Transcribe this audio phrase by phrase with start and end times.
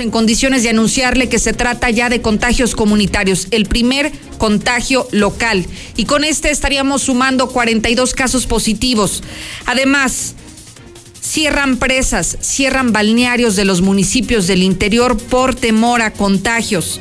[0.00, 5.66] en condiciones de anunciarle que se trata ya de contagios comunitarios, el primer contagio local.
[5.96, 9.22] Y con este estaríamos sumando 42 casos positivos.
[9.66, 10.34] Además,
[11.20, 17.00] cierran presas, cierran balnearios de los municipios del interior por temor a contagios.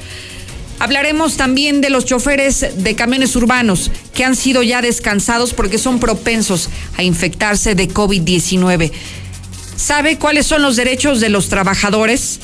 [0.79, 5.99] Hablaremos también de los choferes de camiones urbanos que han sido ya descansados porque son
[5.99, 8.91] propensos a infectarse de COVID-19.
[9.75, 12.39] ¿Sabe cuáles son los derechos de los trabajadores?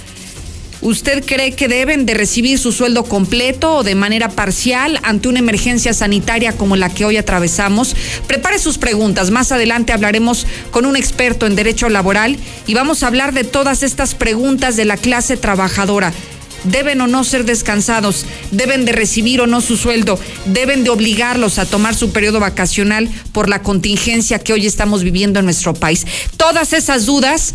[0.83, 5.39] ¿Usted cree que deben de recibir su sueldo completo o de manera parcial ante una
[5.39, 7.95] emergencia sanitaria como la que hoy atravesamos?
[8.27, 9.31] Prepare sus preguntas.
[9.31, 12.35] Más adelante hablaremos con un experto en derecho laboral
[12.67, 16.11] y vamos a hablar de todas estas preguntas de la clase trabajadora
[16.65, 21.59] deben o no ser descansados, deben de recibir o no su sueldo, deben de obligarlos
[21.59, 26.05] a tomar su periodo vacacional por la contingencia que hoy estamos viviendo en nuestro país.
[26.37, 27.53] Todas esas dudas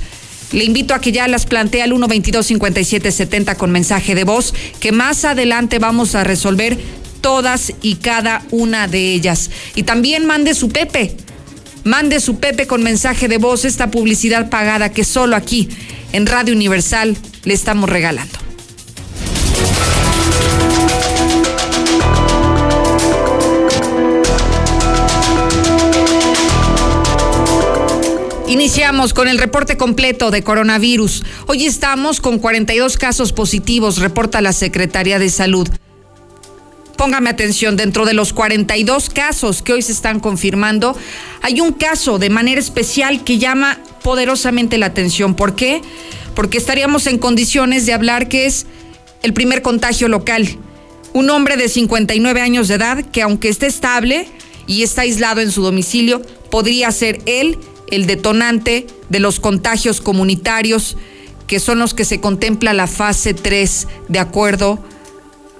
[0.52, 5.25] le invito a que ya las plantee al 122-5770 con mensaje de voz, que más
[5.25, 6.79] adelante vamos a resolver
[7.20, 9.50] todas y cada una de ellas.
[9.75, 11.17] Y también mande su Pepe.
[11.84, 15.69] Mande su Pepe con mensaje de voz, esta publicidad pagada que solo aquí
[16.12, 18.39] en Radio Universal le estamos regalando.
[28.48, 31.22] Iniciamos con el reporte completo de coronavirus.
[31.48, 35.68] Hoy estamos con 42 casos positivos, reporta la Secretaría de Salud.
[36.96, 40.96] Póngame atención, dentro de los 42 casos que hoy se están confirmando,
[41.42, 45.34] hay un caso de manera especial que llama poderosamente la atención.
[45.34, 45.82] ¿Por qué?
[46.34, 48.64] Porque estaríamos en condiciones de hablar que es
[49.22, 50.48] el primer contagio local.
[51.12, 54.26] Un hombre de 59 años de edad que aunque esté estable
[54.66, 57.58] y está aislado en su domicilio, podría ser él
[57.91, 60.97] el detonante de los contagios comunitarios,
[61.47, 64.78] que son los que se contempla la fase 3 de acuerdo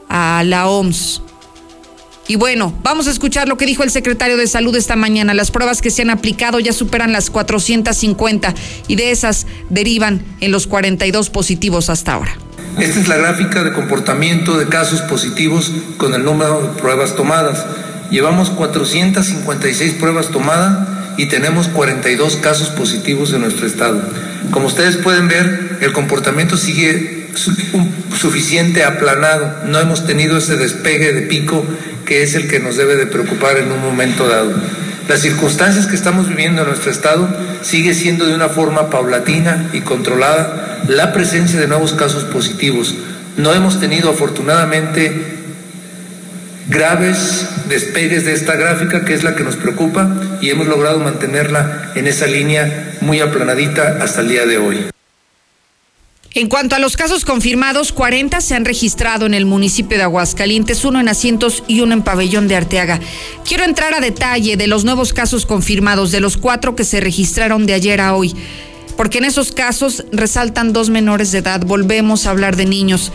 [0.09, 1.23] a la OMS.
[2.31, 5.33] Y bueno, vamos a escuchar lo que dijo el secretario de Salud esta mañana.
[5.33, 8.55] Las pruebas que se han aplicado ya superan las 450
[8.87, 12.37] y de esas derivan en los 42 positivos hasta ahora.
[12.78, 17.65] Esta es la gráfica de comportamiento de casos positivos con el número de pruebas tomadas.
[18.10, 24.01] Llevamos 456 pruebas tomadas y tenemos 42 casos positivos en nuestro estado.
[24.53, 27.29] Como ustedes pueden ver, el comportamiento sigue
[28.17, 29.65] suficiente aplanado.
[29.67, 31.67] No hemos tenido ese despegue de pico
[32.07, 34.55] que es el que nos debe de preocupar en un momento dado.
[35.09, 37.28] Las circunstancias que estamos viviendo en nuestro estado
[37.62, 42.95] sigue siendo de una forma paulatina y controlada la presencia de nuevos casos positivos.
[43.37, 45.38] No hemos tenido afortunadamente
[46.69, 51.93] graves despegues de esta gráfica, que es la que nos preocupa, y hemos logrado mantenerla
[51.95, 54.87] en esa línea muy aplanadita hasta el día de hoy.
[56.34, 60.84] En cuanto a los casos confirmados, 40 se han registrado en el municipio de Aguascalientes,
[60.84, 63.01] uno en Asientos y uno en Pabellón de Arteaga.
[63.47, 67.67] Quiero entrar a detalle de los nuevos casos confirmados, de los cuatro que se registraron
[67.67, 68.37] de ayer a hoy,
[68.97, 71.62] porque en esos casos resaltan dos menores de edad.
[71.65, 73.11] Volvemos a hablar de niños.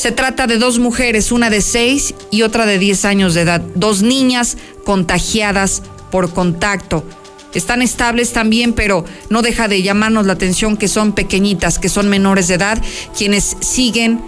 [0.00, 3.60] Se trata de dos mujeres, una de 6 y otra de 10 años de edad,
[3.74, 7.04] dos niñas contagiadas por contacto.
[7.52, 12.08] Están estables también, pero no deja de llamarnos la atención que son pequeñitas, que son
[12.08, 12.82] menores de edad,
[13.14, 14.22] quienes siguen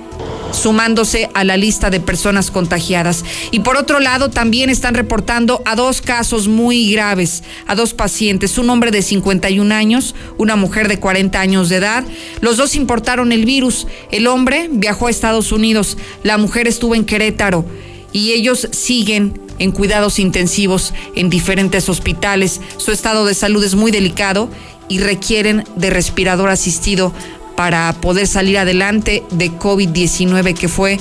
[0.52, 3.24] sumándose a la lista de personas contagiadas.
[3.50, 8.58] Y por otro lado, también están reportando a dos casos muy graves, a dos pacientes,
[8.58, 12.04] un hombre de 51 años, una mujer de 40 años de edad.
[12.40, 13.86] Los dos importaron el virus.
[14.10, 17.64] El hombre viajó a Estados Unidos, la mujer estuvo en Querétaro
[18.12, 22.60] y ellos siguen en cuidados intensivos en diferentes hospitales.
[22.76, 24.50] Su estado de salud es muy delicado
[24.88, 27.12] y requieren de respirador asistido
[27.56, 30.98] para poder salir adelante de COVID-19, que fue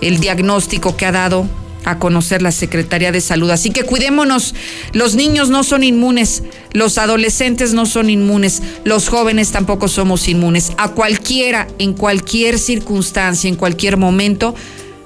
[0.00, 1.46] el diagnóstico que ha dado
[1.84, 3.50] a conocer la Secretaría de Salud.
[3.50, 4.54] Así que cuidémonos,
[4.92, 6.42] los niños no son inmunes,
[6.72, 10.72] los adolescentes no son inmunes, los jóvenes tampoco somos inmunes.
[10.76, 14.54] A cualquiera, en cualquier circunstancia, en cualquier momento,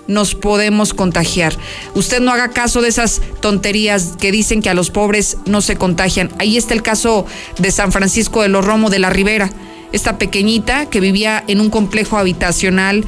[0.06, 1.56] nos podemos contagiar.
[1.94, 5.76] Usted no haga caso de esas tonterías que dicen que a los pobres no se
[5.76, 6.31] contagian.
[6.38, 7.26] Ahí está el caso
[7.58, 9.50] de San Francisco de los Romo de la Ribera
[9.93, 13.05] esta pequeñita que vivía en un complejo habitacional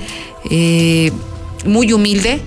[0.50, 1.12] eh,
[1.64, 2.40] muy humilde,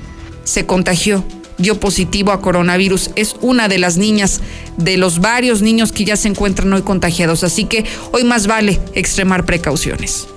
[0.43, 1.23] se contagió,
[1.57, 3.11] dio positivo a coronavirus.
[3.15, 4.41] Es una de las niñas,
[4.77, 7.43] de los varios niños que ya se encuentran hoy contagiados.
[7.43, 10.27] Así que hoy más vale extremar precauciones.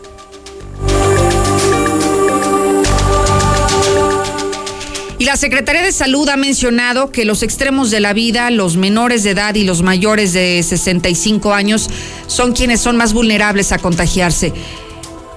[5.24, 9.22] Y la Secretaría de Salud ha mencionado que los extremos de la vida, los menores
[9.22, 11.88] de edad y los mayores de 65 años
[12.26, 14.52] son quienes son más vulnerables a contagiarse.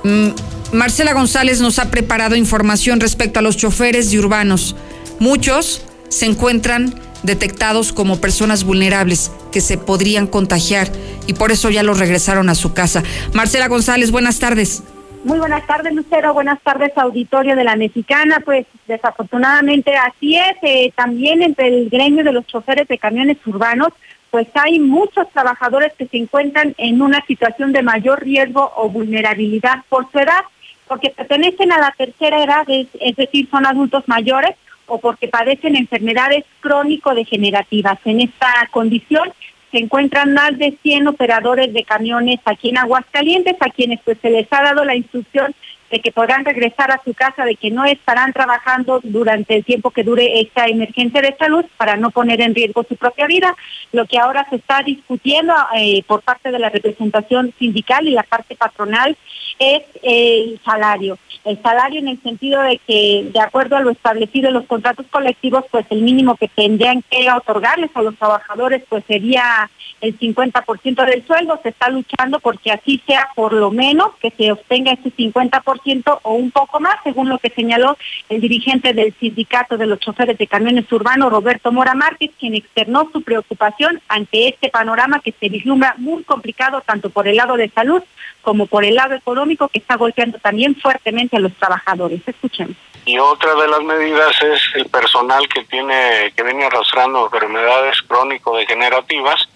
[0.03, 0.31] Mm,
[0.73, 4.75] Marcela González nos ha preparado información respecto a los choferes de urbanos.
[5.19, 6.93] Muchos se encuentran
[7.23, 10.91] detectados como personas vulnerables que se podrían contagiar
[11.27, 13.03] y por eso ya los regresaron a su casa.
[13.31, 14.83] Marcela González, buenas tardes.
[15.27, 16.33] Muy buenas tardes, Lucero.
[16.33, 18.41] Buenas tardes, auditorio de la Mexicana.
[18.45, 20.56] Pues desafortunadamente así es.
[20.62, 23.89] Eh, también entre el gremio de los choferes de camiones urbanos,
[24.31, 29.83] pues hay muchos trabajadores que se encuentran en una situación de mayor riesgo o vulnerabilidad
[29.89, 30.45] por su edad,
[30.88, 36.45] porque pertenecen a la tercera edad, es decir, son adultos mayores o porque padecen enfermedades
[36.62, 38.00] crónico-degenerativas.
[38.06, 39.33] En esta condición
[39.71, 44.29] se encuentran más de 100 operadores de camiones aquí en Aguascalientes, a quienes pues se
[44.29, 45.53] les ha dado la instrucción
[45.91, 49.91] de que podrán regresar a su casa, de que no estarán trabajando durante el tiempo
[49.91, 53.55] que dure esta emergencia de salud para no poner en riesgo su propia vida.
[53.91, 58.23] Lo que ahora se está discutiendo eh, por parte de la representación sindical y la
[58.23, 59.17] parte patronal
[59.59, 61.17] es el salario.
[61.45, 65.05] El salario en el sentido de que, de acuerdo a lo establecido en los contratos
[65.09, 69.69] colectivos, pues el mínimo que tendrían que otorgarles a los trabajadores, pues sería
[70.01, 71.59] el 50% del sueldo.
[71.63, 75.76] Se está luchando porque así sea por lo menos que se obtenga ese 50%
[76.24, 77.97] o un poco más, según lo que señaló
[78.29, 83.09] el dirigente del sindicato de los choferes de camiones urbanos, Roberto Mora Márquez, quien externó
[83.12, 87.69] su preocupación ante este panorama que se vislumbra muy complicado tanto por el lado de
[87.69, 88.03] salud
[88.41, 92.21] como por el lado económico que está golpeando también fuertemente a los trabajadores.
[92.25, 92.75] Escuchemos.
[93.06, 99.50] Y otra de las medidas es el personal que tiene que viene arrastrando enfermedades crónico-degenerativas,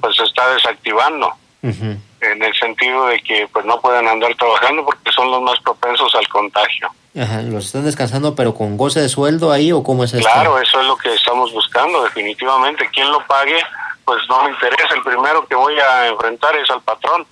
[0.00, 1.32] pues se está desactivando.
[2.32, 6.14] En el sentido de que pues no pueden andar trabajando porque son los más propensos
[6.14, 6.88] al contagio.
[7.16, 10.28] Ajá, ¿los están descansando pero con goce de sueldo ahí o cómo es eso?
[10.28, 12.88] Claro, eso es lo que estamos buscando definitivamente.
[12.92, 13.58] Quien lo pague,
[14.04, 14.94] pues no me interesa.
[14.94, 17.26] El primero que voy a enfrentar es al patrón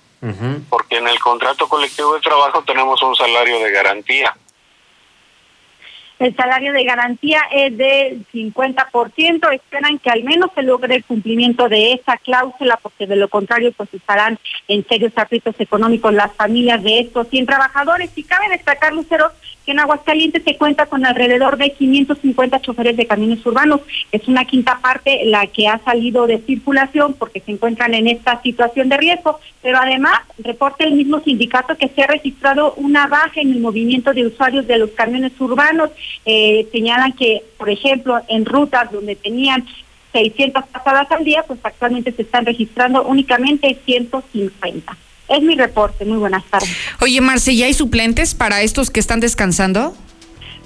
[0.69, 4.33] porque en el contrato colectivo de trabajo tenemos un salario de garantía.
[6.23, 9.53] El salario de garantía es del 50%.
[9.53, 13.73] Esperan que al menos se logre el cumplimiento de esa cláusula, porque de lo contrario,
[13.75, 14.39] pues estarán
[14.69, 18.09] en serios aprietos económicos las familias de estos 100 trabajadores.
[18.15, 19.31] Y cabe destacar, Lucero,
[19.65, 23.81] que en Aguascalientes se cuenta con alrededor de 550 choferes de camiones urbanos.
[24.11, 28.41] Es una quinta parte la que ha salido de circulación porque se encuentran en esta
[28.41, 33.41] situación de riesgo, pero además reporta el mismo sindicato que se ha registrado una baja
[33.41, 35.91] en el movimiento de usuarios de los camiones urbanos.
[36.25, 39.65] Eh, señalan que, por ejemplo, en rutas donde tenían
[40.11, 44.95] 600 pasadas al día, pues actualmente se están registrando únicamente 150.
[45.33, 46.05] Es mi reporte.
[46.05, 46.69] Muy buenas tardes.
[47.01, 49.95] Oye, Marce, ¿ya hay suplentes para estos que están descansando?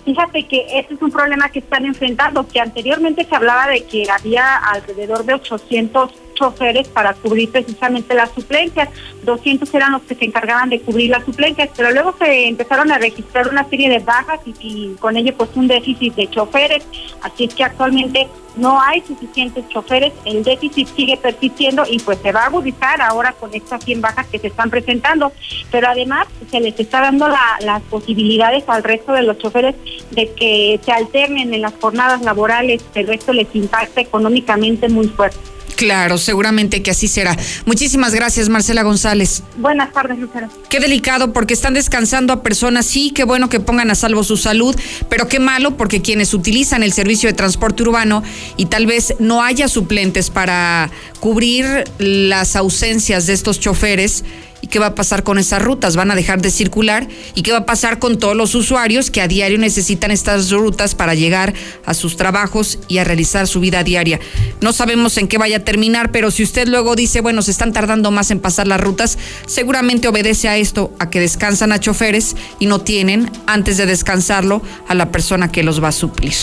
[0.03, 4.09] Fíjate que este es un problema que están enfrentando, que anteriormente se hablaba de que
[4.09, 8.89] había alrededor de 800 choferes para cubrir precisamente las suplencias.
[9.23, 12.97] 200 eran los que se encargaban de cubrir las suplencias, pero luego se empezaron a
[12.97, 16.85] registrar una serie de bajas y, con ello pues un déficit de choferes.
[17.21, 22.31] Así es que actualmente no hay suficientes choferes, el déficit sigue persistiendo y pues se
[22.31, 25.31] va a agudizar ahora con estas 100 bajas que se están presentando.
[25.71, 29.75] Pero además se les está dando las posibilidades al resto de los choferes
[30.11, 35.56] de que se alternen en las jornadas laborales, el resto les impacta económicamente muy fuerte.
[35.77, 37.37] Claro, seguramente que así será.
[37.67, 39.43] Muchísimas gracias, Marcela González.
[39.57, 40.49] Buenas tardes, Lucero.
[40.69, 44.37] Qué delicado porque están descansando a personas, sí, qué bueno que pongan a salvo su
[44.37, 44.75] salud,
[45.07, 48.23] pero qué malo porque quienes utilizan el servicio de transporte urbano
[48.57, 54.23] y tal vez no haya suplentes para cubrir las ausencias de estos choferes,
[54.67, 55.95] ¿Y qué va a pasar con esas rutas?
[55.95, 57.07] ¿Van a dejar de circular?
[57.35, 60.93] ¿Y qué va a pasar con todos los usuarios que a diario necesitan estas rutas
[60.93, 61.53] para llegar
[61.85, 64.19] a sus trabajos y a realizar su vida diaria?
[64.59, 67.71] No sabemos en qué vaya a terminar, pero si usted luego dice, bueno, se están
[67.71, 72.35] tardando más en pasar las rutas, seguramente obedece a esto, a que descansan a choferes
[72.59, 76.33] y no tienen, antes de descansarlo, a la persona que los va a suplir.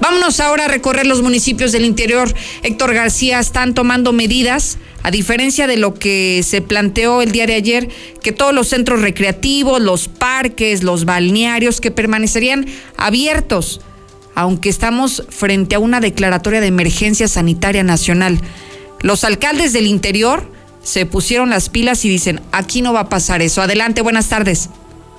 [0.00, 2.32] Vámonos ahora a recorrer los municipios del interior.
[2.62, 7.54] Héctor García están tomando medidas a diferencia de lo que se planteó el día de
[7.54, 7.90] ayer,
[8.22, 13.82] que todos los centros recreativos, los parques, los balnearios, que permanecerían abiertos,
[14.34, 18.40] aunque estamos frente a una declaratoria de emergencia sanitaria nacional.
[19.02, 20.50] Los alcaldes del interior
[20.82, 23.60] se pusieron las pilas y dicen, aquí no va a pasar eso.
[23.60, 24.70] Adelante, buenas tardes.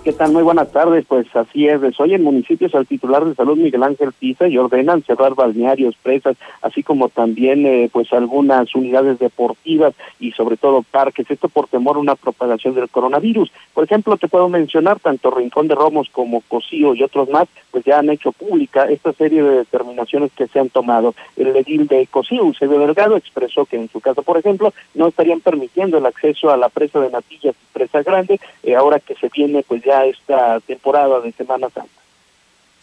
[0.05, 0.33] ¿Qué tal?
[0.33, 1.03] Muy buenas tardes.
[1.07, 1.81] Pues así es.
[1.99, 6.37] Hoy en municipios al titular de salud Miguel Ángel Pisa y ordenan cerrar balnearios, presas,
[6.61, 11.31] así como también eh, pues algunas unidades deportivas y sobre todo parques.
[11.31, 13.51] Esto por temor a una propagación del coronavirus.
[13.73, 17.83] Por ejemplo, te puedo mencionar tanto Rincón de Romos como Cocío y otros más, pues
[17.83, 21.15] ya han hecho pública esta serie de determinaciones que se han tomado.
[21.35, 25.39] El edil de Cocío, Eusebio Delgado, expresó que en su caso, por ejemplo, no estarían
[25.39, 29.29] permitiendo el acceso a la presa de Natillas y Presa Grande, eh, ahora que se
[29.29, 32.01] viene pues ya esta temporada de Semana Santa.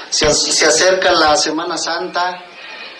[0.09, 2.42] Se, se acerca la Semana Santa,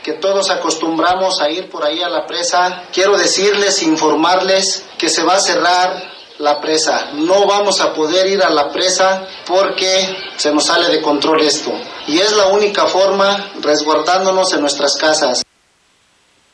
[0.03, 2.85] que todos acostumbramos a ir por ahí a la presa.
[2.93, 7.13] Quiero decirles, informarles que se va a cerrar la presa.
[7.15, 11.73] No vamos a poder ir a la presa porque se nos sale de control esto.
[12.07, 15.43] Y es la única forma resguardándonos en nuestras casas.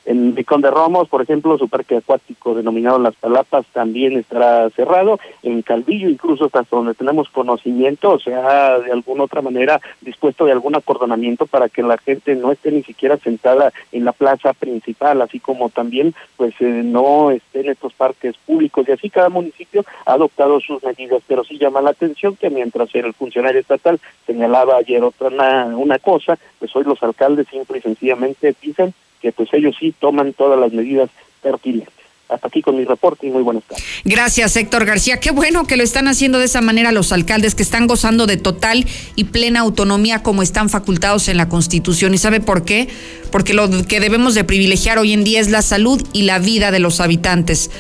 [0.09, 5.21] En Picón de Romos, por ejemplo, su parque acuático denominado Las Palapas también estará cerrado.
[5.43, 10.53] En Calvillo, incluso hasta donde tenemos conocimiento, o sea, de alguna otra manera dispuesto de
[10.53, 15.21] algún acordonamiento para que la gente no esté ni siquiera sentada en la plaza principal,
[15.21, 18.89] así como también pues eh, no esté en estos parques públicos.
[18.89, 22.95] Y así cada municipio ha adoptado sus medidas, pero sí llama la atención que mientras
[22.95, 27.83] el funcionario estatal señalaba ayer otra una, una cosa, pues hoy los alcaldes simple y
[27.83, 31.11] sencillamente dicen que pues ellos sí toman todas las medidas
[31.43, 31.99] pertinentes.
[32.29, 33.83] Hasta aquí con mi reporte y muy buenas tardes.
[34.05, 35.19] Gracias, Héctor García.
[35.19, 38.37] Qué bueno que lo están haciendo de esa manera los alcaldes que están gozando de
[38.37, 38.85] total
[39.17, 42.13] y plena autonomía como están facultados en la Constitución.
[42.13, 42.89] ¿Y sabe por qué?
[43.33, 46.71] Porque lo que debemos de privilegiar hoy en día es la salud y la vida
[46.71, 47.71] de los habitantes.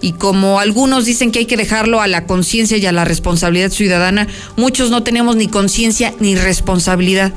[0.00, 3.68] Y como algunos dicen que hay que dejarlo a la conciencia y a la responsabilidad
[3.68, 7.34] ciudadana, muchos no tenemos ni conciencia ni responsabilidad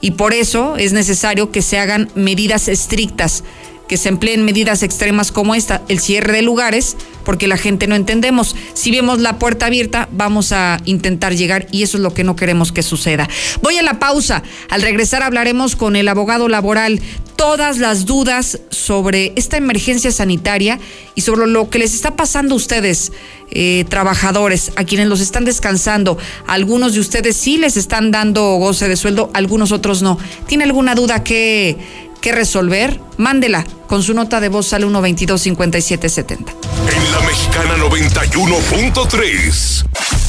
[0.00, 3.44] y por eso es necesario que se hagan medidas estrictas,
[3.88, 7.94] que se empleen medidas extremas como esta, el cierre de lugares, porque la gente no
[7.94, 8.54] entendemos.
[8.74, 12.36] Si vemos la puerta abierta, vamos a intentar llegar y eso es lo que no
[12.36, 13.28] queremos que suceda.
[13.62, 14.42] Voy a la pausa.
[14.70, 17.00] Al regresar hablaremos con el abogado laboral
[17.36, 20.80] todas las dudas sobre esta emergencia sanitaria
[21.14, 23.12] y sobre lo que les está pasando a ustedes,
[23.50, 26.18] eh, trabajadores, a quienes los están descansando.
[26.48, 30.18] Algunos de ustedes sí les están dando goce de sueldo, algunos otros no.
[30.48, 31.76] ¿Tiene alguna duda que
[32.20, 36.54] que resolver, mándela con su nota de voz al 122-5770.
[36.92, 39.84] En la mexicana 91.3,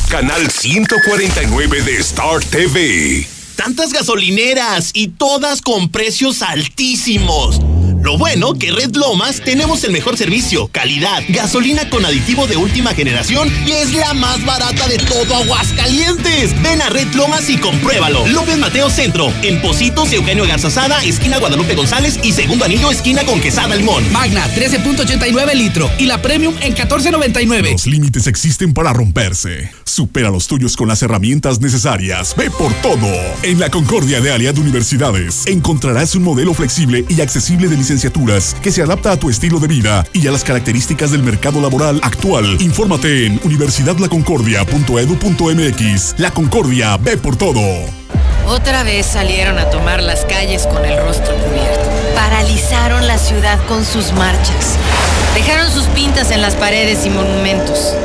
[0.10, 3.27] canal 149 de Star TV.
[3.55, 7.60] Tantas gasolineras y todas con precios altísimos.
[8.01, 12.94] Lo bueno que Red Lomas tenemos el mejor servicio, calidad, gasolina con aditivo de última
[12.94, 16.62] generación y es la más barata de todo Aguascalientes.
[16.62, 18.25] Ven a Red Lomas y compruébalo.
[18.27, 23.41] López Mateo Centro, en Positos, Eugenio Garzazada, esquina Guadalupe González y segundo anillo, esquina con
[23.41, 24.10] Quesada Limón.
[24.13, 27.72] Magna, 13.89 litro y la Premium en 14.99.
[27.74, 29.72] Los límites existen para romperse.
[29.84, 32.34] Supera los tuyos con las herramientas necesarias.
[32.38, 33.08] Ve por todo.
[33.44, 37.75] En la Concordia de Aliad Universidades encontrarás un modelo flexible y accesible de
[38.62, 42.00] que se adapta a tu estilo de vida y a las características del mercado laboral
[42.03, 42.62] actual.
[42.62, 46.19] Infórmate en universidadlaconcordia.edu.mx.
[46.19, 47.60] La Concordia, ve por todo.
[48.46, 51.89] Otra vez salieron a tomar las calles con el rostro cubierto.
[52.13, 54.75] Paralizaron la ciudad con sus marchas.
[55.34, 57.96] Dejaron sus pintas en las paredes y monumentos.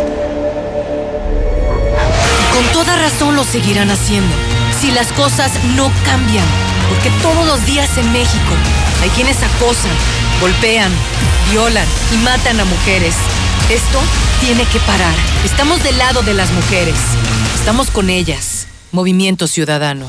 [2.41, 4.35] Y con toda razón lo seguirán haciendo.
[4.81, 6.64] Si las cosas no cambian.
[6.89, 8.55] Porque todos los días en México
[9.03, 9.91] hay quienes acosan,
[10.41, 10.93] golpean,
[11.51, 13.15] violan y matan a mujeres.
[13.71, 13.99] Esto
[14.41, 15.15] tiene que parar.
[15.45, 16.97] Estamos del lado de las mujeres.
[17.55, 18.67] Estamos con ellas.
[18.93, 20.07] Movimiento Ciudadano.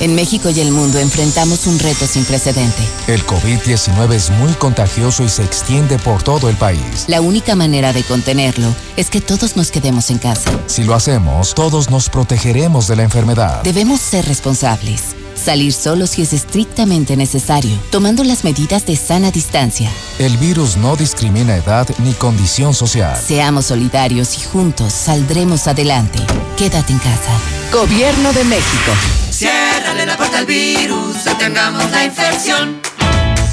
[0.00, 2.82] En México y el mundo enfrentamos un reto sin precedente.
[3.06, 7.04] El COVID-19 es muy contagioso y se extiende por todo el país.
[7.06, 10.50] La única manera de contenerlo es que todos nos quedemos en casa.
[10.66, 13.62] Si lo hacemos, todos nos protegeremos de la enfermedad.
[13.62, 15.14] Debemos ser responsables.
[15.42, 19.90] Salir solo si es estrictamente necesario, tomando las medidas de sana distancia.
[20.20, 23.18] El virus no discrimina edad ni condición social.
[23.20, 26.20] Seamos solidarios y juntos saldremos adelante.
[26.56, 27.32] Quédate en casa.
[27.72, 28.92] Gobierno de México.
[29.30, 32.80] Ciérrale la puerta al virus, detengamos la infección.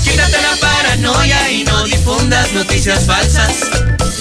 [0.10, 3.52] Quítate la paranoia y no difundas noticias falsas.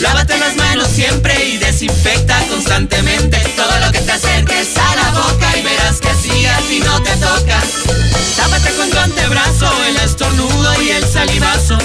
[0.01, 5.57] Lávate las manos siempre y desinfecta constantemente todo lo que te acerques a la boca
[5.57, 7.61] y verás que así así no te toca.
[8.37, 11.79] Tápate con tu antebrazo el estornudo y el salivazo.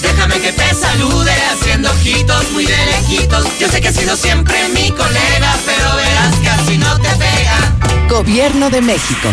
[0.00, 3.46] Déjame que te salude haciendo ojitos muy de lejitos.
[3.60, 8.08] Yo sé que has sido siempre mi colega, pero verás que así no te pega.
[8.08, 9.28] Gobierno de México.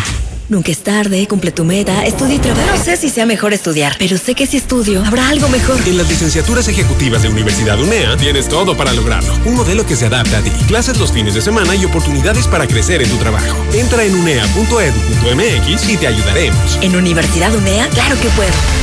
[0.54, 2.78] Nunca es tarde, cumple tu meta, estudia y trabaja.
[2.78, 5.80] No sé si sea mejor estudiar, pero sé que si estudio, habrá algo mejor.
[5.88, 9.34] En las licenciaturas ejecutivas de Universidad UNEA tienes todo para lograrlo.
[9.46, 12.68] Un modelo que se adapta a ti, clases los fines de semana y oportunidades para
[12.68, 13.58] crecer en tu trabajo.
[13.74, 16.78] Entra en unea.edu.mx y te ayudaremos.
[16.84, 18.83] En Universidad UNEA, claro que puedo.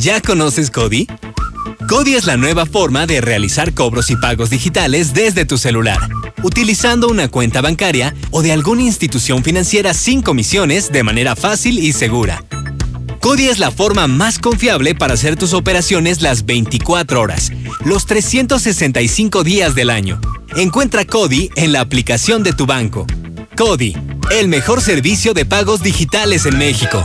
[0.00, 1.06] ¿Ya conoces Cody?
[1.86, 5.98] Cody es la nueva forma de realizar cobros y pagos digitales desde tu celular,
[6.42, 11.92] utilizando una cuenta bancaria o de alguna institución financiera sin comisiones de manera fácil y
[11.92, 12.42] segura.
[13.20, 17.52] Cody es la forma más confiable para hacer tus operaciones las 24 horas,
[17.84, 20.18] los 365 días del año.
[20.56, 23.06] Encuentra Cody en la aplicación de tu banco.
[23.54, 23.94] Cody,
[24.30, 27.04] el mejor servicio de pagos digitales en México.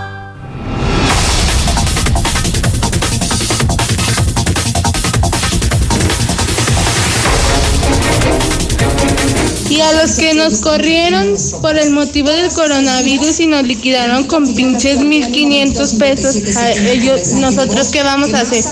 [10.01, 15.99] Los que nos corrieron por el motivo del coronavirus y nos liquidaron con pinches 1.500
[15.99, 18.63] pesos, a ellos, nosotros qué vamos a hacer.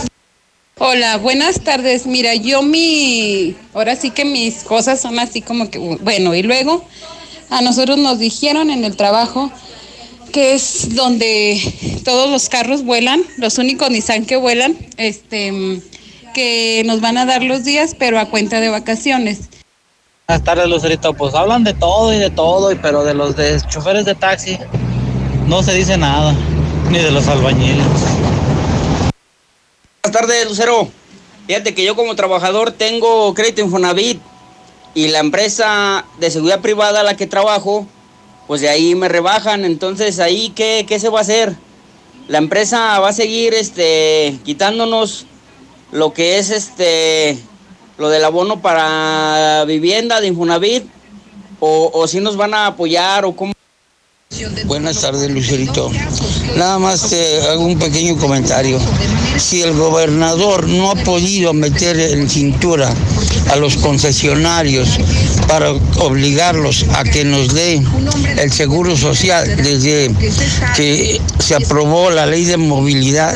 [0.79, 2.07] Hola, buenas tardes.
[2.07, 6.83] Mira, yo mi, ahora sí que mis cosas son así como que, bueno, y luego
[7.51, 9.51] a nosotros nos dijeron en el trabajo
[10.31, 11.62] que es donde
[12.05, 15.79] todos los carros vuelan, los únicos Nissan que vuelan, este,
[16.33, 19.42] que nos van a dar los días, pero a cuenta de vacaciones.
[20.29, 21.11] Buenas tardes, Lucerito.
[21.15, 24.59] Pues hablan de todo y de todo, pero de los de choferes de taxi
[25.48, 26.35] no se dice nada,
[26.92, 27.83] ni de los albañiles.
[30.03, 30.87] Buenas tardes, Lucero.
[31.48, 34.22] Fíjate que yo como trabajador tengo crédito Infonavit
[34.94, 37.87] y la empresa de seguridad privada a la que trabajo,
[38.46, 39.65] pues de ahí me rebajan.
[39.65, 41.55] Entonces, ahí qué, qué se va a hacer?
[42.27, 45.25] La empresa va a seguir este quitándonos
[45.92, 47.39] lo que es este
[48.00, 50.88] lo del abono para vivienda de Infonavit
[51.59, 53.53] o, o si nos van a apoyar o cómo.
[54.65, 55.92] Buenas tardes, Lucerito.
[56.55, 58.79] Nada más te hago un pequeño comentario.
[59.37, 62.94] Si el gobernador no ha podido meter en cintura
[63.51, 64.89] a los concesionarios
[65.48, 67.81] para obligarlos a que nos dé
[68.37, 70.13] el seguro social desde
[70.75, 73.35] que se aprobó la ley de movilidad,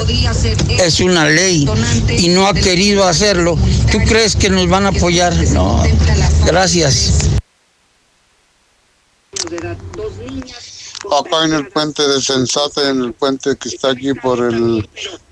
[0.79, 1.67] es una ley
[2.17, 3.57] y no ha querido hacerlo,
[3.91, 5.33] ¿tú crees que nos van a apoyar?
[5.49, 5.83] No,
[6.45, 7.31] gracias.
[11.17, 14.87] Acá en el puente de Sensate, en el puente que está aquí por el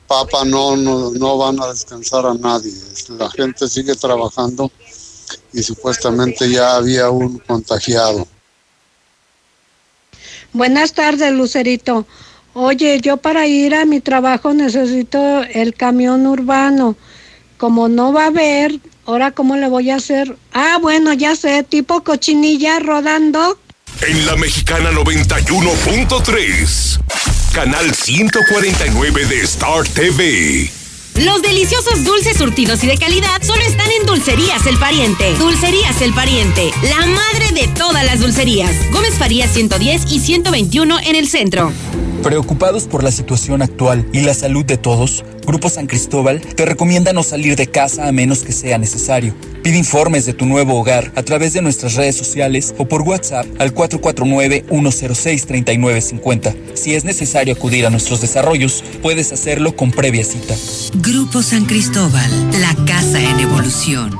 [0.07, 2.73] Papa, no, no, no van a descansar a nadie.
[3.17, 4.69] La gente sigue trabajando
[5.53, 8.27] y supuestamente ya había un contagiado.
[10.53, 12.05] Buenas tardes, Lucerito.
[12.53, 16.97] Oye, yo para ir a mi trabajo necesito el camión urbano.
[17.57, 20.37] Como no va a haber, ahora cómo le voy a hacer.
[20.51, 23.57] Ah, bueno, ya sé, tipo cochinilla rodando.
[24.01, 26.99] En la mexicana 91.3,
[27.53, 30.71] canal 149 de Star TV.
[31.23, 35.35] Los deliciosos dulces surtidos y de calidad solo están en Dulcerías El Pariente.
[35.35, 38.71] Dulcerías El Pariente, la madre de todas las dulcerías.
[38.91, 41.71] Gómez Farías 110 y 121 en el centro.
[42.23, 47.13] Preocupados por la situación actual y la salud de todos, Grupo San Cristóbal te recomienda
[47.13, 49.35] no salir de casa a menos que sea necesario.
[49.63, 53.45] Pide informes de tu nuevo hogar a través de nuestras redes sociales o por WhatsApp
[53.59, 56.55] al 449-106-3950.
[56.73, 60.55] Si es necesario acudir a nuestros desarrollos, puedes hacerlo con previa cita.
[60.95, 64.17] Grupo San Cristóbal, la casa en evolución.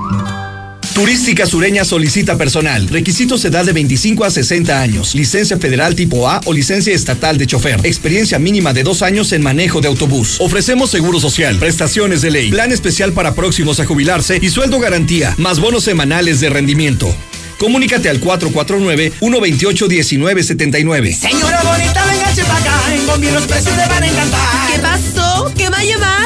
[0.93, 2.89] Turística Sureña solicita personal.
[2.89, 5.15] Requisitos edad de 25 a 60 años.
[5.15, 7.79] Licencia federal tipo A o licencia estatal de chofer.
[7.83, 10.35] Experiencia mínima de dos años en manejo de autobús.
[10.39, 15.33] Ofrecemos seguro social, prestaciones de ley, plan especial para próximos a jubilarse y sueldo garantía,
[15.37, 17.15] más bonos semanales de rendimiento.
[17.57, 21.15] Comunícate al 449-128-1979.
[21.15, 22.93] Señora bonita, venga para acá.
[22.93, 24.71] En Combi los precios le van a encantar.
[24.73, 25.53] ¿Qué pasó?
[25.55, 26.20] ¿Qué va a llevar?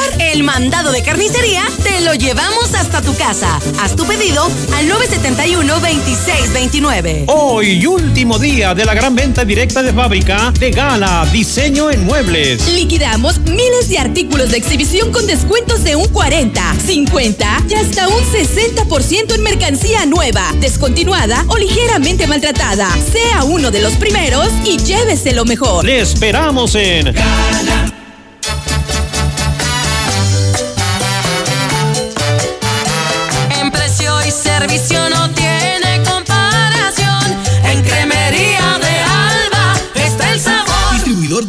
[0.56, 3.60] Mandado de carnicería te lo llevamos hasta tu casa.
[3.82, 7.26] Haz tu pedido al 971-2629.
[7.28, 12.66] Hoy, último día de la gran venta directa de fábrica de Gala Diseño en Muebles.
[12.70, 18.24] Liquidamos miles de artículos de exhibición con descuentos de un 40, 50 y hasta un
[18.24, 22.88] 60% en mercancía nueva, descontinuada o ligeramente maltratada.
[23.12, 25.84] Sea uno de los primeros y llévese lo mejor.
[25.84, 28.05] Le esperamos en En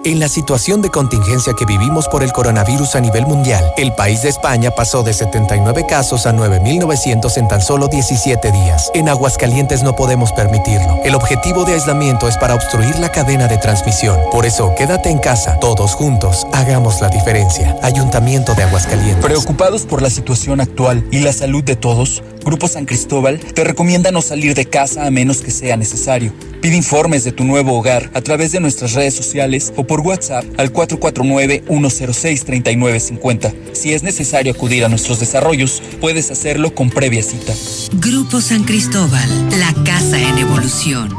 [0.05, 4.21] En la situación de contingencia que vivimos por el coronavirus a nivel mundial, el país
[4.21, 8.91] de España pasó de 79 casos a 9.900 en tan solo 17 días.
[8.93, 10.99] En Aguascalientes no podemos permitirlo.
[11.05, 14.19] El objetivo de aislamiento es para obstruir la cadena de transmisión.
[14.29, 17.77] Por eso, quédate en casa, todos juntos, hagamos la diferencia.
[17.81, 19.23] Ayuntamiento de Aguascalientes.
[19.23, 24.11] Preocupados por la situación actual y la salud de todos, Grupo San Cristóbal te recomienda
[24.11, 26.33] no salir de casa a menos que sea necesario.
[26.61, 30.43] Pide informes de tu nuevo hogar a través de nuestras redes sociales o por WhatsApp
[30.57, 33.53] al 449-106-3950.
[33.73, 37.53] Si es necesario acudir a nuestros desarrollos, puedes hacerlo con previa cita.
[37.93, 39.29] Grupo San Cristóbal,
[39.59, 41.13] la casa en evolución.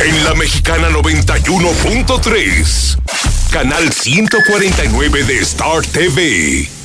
[0.00, 2.98] En la mexicana 91.3,
[3.50, 6.79] canal 149 de Star TV.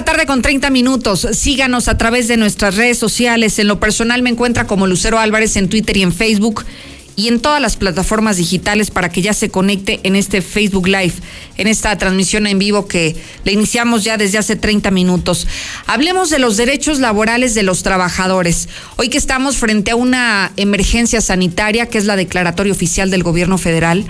[0.00, 1.28] La tarde con 30 minutos.
[1.32, 3.58] Síganos a través de nuestras redes sociales.
[3.58, 6.64] En lo personal me encuentra como Lucero Álvarez en Twitter y en Facebook
[7.16, 11.12] y en todas las plataformas digitales para que ya se conecte en este Facebook Live,
[11.58, 15.46] en esta transmisión en vivo que le iniciamos ya desde hace 30 minutos.
[15.86, 18.70] Hablemos de los derechos laborales de los trabajadores.
[18.96, 23.58] Hoy que estamos frente a una emergencia sanitaria, que es la declaratoria oficial del gobierno
[23.58, 24.06] federal,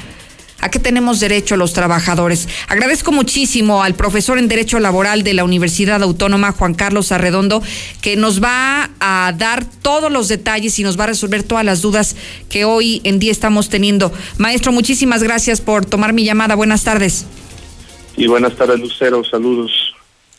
[0.61, 2.49] ¿A qué tenemos derecho los trabajadores?
[2.69, 7.63] Agradezco muchísimo al profesor en Derecho Laboral de la Universidad Autónoma, Juan Carlos Arredondo,
[8.03, 11.81] que nos va a dar todos los detalles y nos va a resolver todas las
[11.81, 12.17] dudas
[12.49, 14.13] que hoy en día estamos teniendo.
[14.37, 16.55] Maestro, muchísimas gracias por tomar mi llamada.
[16.55, 17.25] Buenas tardes.
[18.17, 19.25] Y buenas tardes, Lucero.
[19.25, 19.71] Saludos.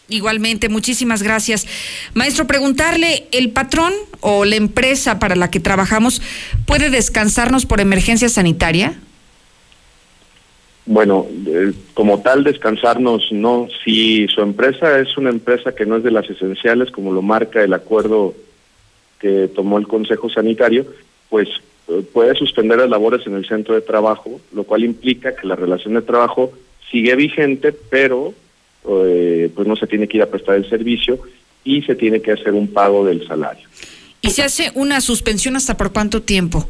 [0.08, 1.66] Igualmente, muchísimas gracias.
[2.14, 6.22] Maestro, preguntarle, ¿el patrón o la empresa para la que trabajamos
[6.66, 9.00] puede descansarnos por emergencia sanitaria?
[10.86, 13.68] Bueno, eh, como tal, descansarnos no.
[13.84, 17.64] Si su empresa es una empresa que no es de las esenciales, como lo marca
[17.64, 18.34] el acuerdo
[19.20, 20.86] que tomó el Consejo Sanitario,
[21.30, 21.48] pues
[21.88, 25.56] eh, puede suspender las labores en el centro de trabajo, lo cual implica que la
[25.56, 26.52] relación de trabajo
[26.90, 28.34] sigue vigente, pero
[28.90, 31.20] eh, pues no se tiene que ir a prestar el servicio
[31.64, 33.68] y se tiene que hacer un pago del salario.
[34.22, 36.68] ¿Y se hace una suspensión hasta por cuánto tiempo?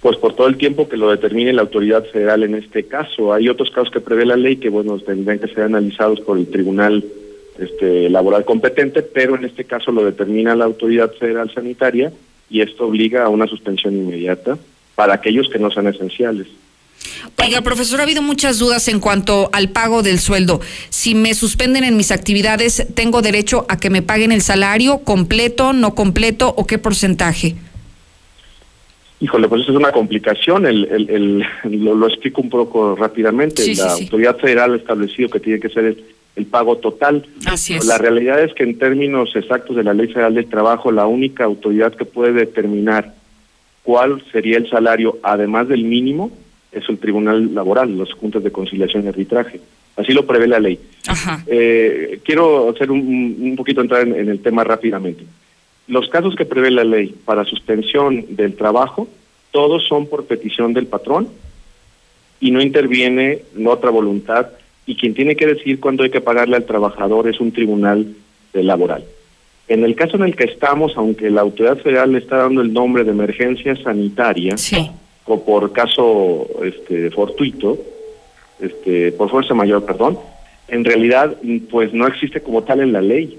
[0.00, 3.32] Pues por todo el tiempo que lo determine la autoridad federal en este caso.
[3.32, 6.48] Hay otros casos que prevé la ley que, bueno, tendrán que ser analizados por el
[6.48, 7.04] tribunal
[7.58, 12.12] este, laboral competente, pero en este caso lo determina la autoridad federal sanitaria
[12.50, 14.58] y esto obliga a una suspensión inmediata
[14.94, 16.46] para aquellos que no sean esenciales.
[17.42, 20.60] Oiga, profesor, ha habido muchas dudas en cuanto al pago del sueldo.
[20.88, 25.72] Si me suspenden en mis actividades, ¿tengo derecho a que me paguen el salario completo,
[25.72, 27.54] no completo o qué porcentaje?
[29.18, 33.62] Híjole, pues eso es una complicación, el, el, el lo, lo, explico un poco rápidamente.
[33.62, 36.04] Sí, la sí, autoridad federal ha establecido que tiene que ser el,
[36.36, 37.24] el pago total.
[37.46, 37.86] Así es.
[37.86, 41.44] La realidad es que en términos exactos de la Ley Federal del Trabajo, la única
[41.44, 43.14] autoridad que puede determinar
[43.82, 46.30] cuál sería el salario, además del mínimo,
[46.70, 49.60] es el Tribunal Laboral, los juntas de conciliación y arbitraje.
[49.96, 50.78] Así lo prevé la ley.
[51.06, 51.42] Ajá.
[51.46, 55.24] Eh, quiero hacer un, un poquito entrar en, en el tema rápidamente.
[55.88, 59.08] Los casos que prevé la ley para suspensión del trabajo,
[59.52, 61.28] todos son por petición del patrón
[62.40, 64.48] y no interviene la otra voluntad
[64.84, 68.14] y quien tiene que decir cuándo hay que pagarle al trabajador es un tribunal
[68.52, 69.04] de laboral.
[69.68, 72.72] En el caso en el que estamos, aunque la autoridad federal le está dando el
[72.72, 74.90] nombre de emergencia sanitaria, sí.
[75.24, 77.78] o por caso este, fortuito,
[78.60, 80.18] este, por fuerza mayor, perdón,
[80.68, 81.36] en realidad
[81.70, 83.38] pues no existe como tal en la ley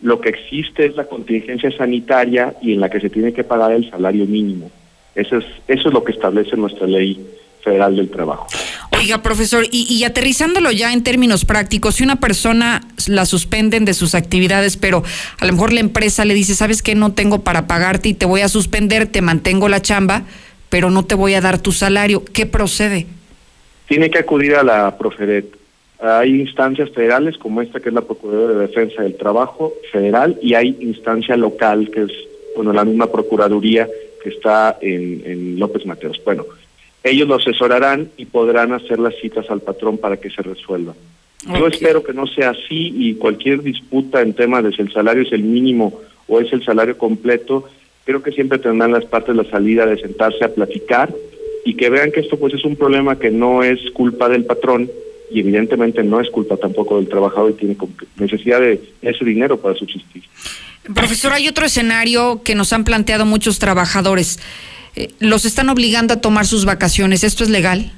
[0.00, 3.72] Lo que existe es la contingencia sanitaria y en la que se tiene que pagar
[3.72, 4.70] el salario mínimo.
[5.14, 7.18] Eso es, eso es lo que establece nuestra ley
[7.64, 8.46] federal del trabajo.
[8.98, 13.94] Oiga, profesor, y, y, aterrizándolo ya en términos prácticos, si una persona la suspenden de
[13.94, 15.02] sus actividades, pero
[15.38, 18.26] a lo mejor la empresa le dice, sabes que no tengo para pagarte y te
[18.26, 20.22] voy a suspender, te mantengo la chamba,
[20.68, 23.06] pero no te voy a dar tu salario, ¿qué procede?
[23.88, 25.46] Tiene que acudir a la Profedet.
[25.98, 30.54] Hay instancias federales como esta que es la Procuraduría de Defensa del Trabajo federal y
[30.54, 32.12] hay instancia local que es
[32.54, 33.88] bueno la misma Procuraduría
[34.22, 36.20] que está en, en López Mateos.
[36.24, 36.44] Bueno,
[37.02, 40.94] ellos lo asesorarán y podrán hacer las citas al patrón para que se resuelva.
[41.56, 45.22] Yo espero que no sea así y cualquier disputa en tema de si el salario
[45.22, 47.68] es el mínimo o es el salario completo,
[48.04, 51.14] creo que siempre tendrán las partes la salida de sentarse a platicar
[51.64, 54.90] y que vean que esto pues es un problema que no es culpa del patrón
[55.30, 57.76] y evidentemente no es culpa tampoco del trabajador y tiene
[58.16, 60.22] necesidad de ese dinero para subsistir.
[60.94, 64.38] Profesor, hay otro escenario que nos han planteado muchos trabajadores.
[64.94, 67.24] Eh, los están obligando a tomar sus vacaciones.
[67.24, 67.92] ¿Esto es legal?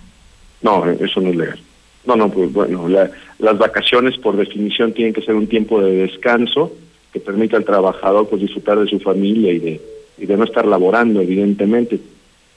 [0.62, 1.60] No, eso no es legal.
[2.06, 6.72] No, no, pues bueno, las vacaciones por definición tienen que ser un tiempo de descanso
[7.12, 9.80] que permita al trabajador pues disfrutar de su familia y de,
[10.16, 12.00] y de no estar laborando, evidentemente.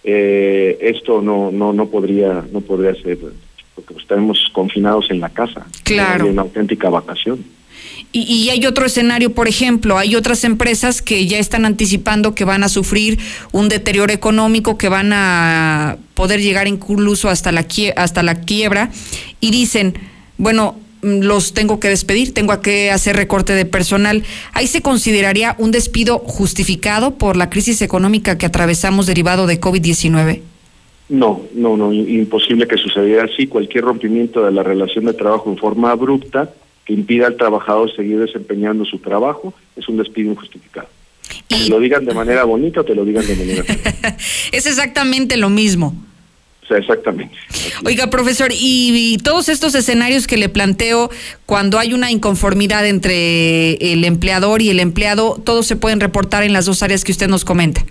[0.04, 3.18] Eh, esto no, no, no podría, no podría ser,
[3.76, 5.66] porque pues, estaremos confinados en la casa.
[5.84, 6.28] Claro.
[6.28, 7.44] una auténtica vacación.
[8.14, 12.64] Y, hay otro escenario, por ejemplo, hay otras empresas que ya están anticipando que van
[12.64, 13.20] a sufrir
[13.54, 18.92] un deterioro económico, que van a poder llegar incluso hasta la, hasta la quiebra
[19.40, 19.98] y dicen,
[20.38, 24.24] bueno, mm, los tengo que despedir, tengo que hacer recorte de personal.
[24.52, 30.51] ¿Ahí se consideraría un despido justificado por la crisis económica que atravesamos derivado de COVID-19?
[31.12, 33.46] No, no, no, imposible que sucediera así.
[33.46, 36.54] Cualquier rompimiento de la relación de trabajo en forma abrupta
[36.86, 40.88] que impida al trabajador seguir desempeñando su trabajo es un despido injustificado.
[41.50, 43.64] Te lo digan de manera bonita o te lo digan de manera
[44.54, 45.94] es exactamente lo mismo.
[46.64, 47.36] O sea, exactamente.
[47.84, 51.12] Oiga, profesor, y, todos estos escenarios que le planteo,
[51.46, 56.54] cuando hay una inconformidad entre el empleador y el empleado, todos se pueden reportar en
[56.54, 57.84] las dos áreas que usted nos comenta.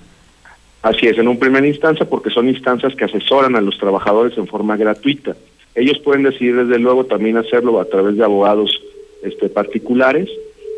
[0.83, 4.47] Así es, en un primer instancia, porque son instancias que asesoran a los trabajadores en
[4.47, 5.37] forma gratuita.
[5.75, 8.81] Ellos pueden decidir desde luego también hacerlo a través de abogados
[9.23, 10.29] este, particulares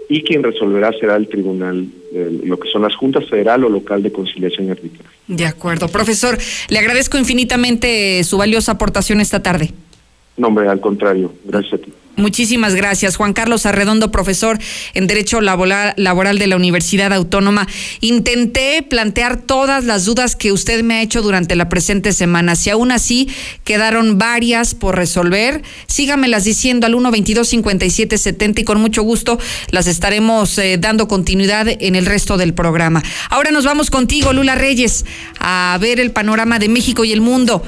[0.09, 1.87] y quien resolverá será el tribunal,
[2.45, 5.09] lo que son las juntas federal o local de conciliación y arbitraje.
[5.27, 5.88] De acuerdo.
[5.88, 6.37] Profesor,
[6.69, 9.71] le agradezco infinitamente su valiosa aportación esta tarde.
[10.37, 11.33] No, hombre, al contrario.
[11.45, 11.92] Gracias a ti.
[12.16, 13.16] Muchísimas gracias.
[13.16, 14.59] Juan Carlos Arredondo, profesor
[14.92, 17.66] en Derecho Laboral de la Universidad Autónoma.
[18.01, 22.55] Intenté plantear todas las dudas que usted me ha hecho durante la presente semana.
[22.55, 23.29] Si aún así
[23.64, 29.38] quedaron varias por resolver, sígamelas diciendo al 122-5770 y con mucho gusto
[29.71, 33.03] las estaremos eh, dando continuidad en el resto del programa.
[33.31, 35.07] Ahora nos vamos contigo, Lula Reyes,
[35.40, 37.62] a ver el panorama de México y el mundo.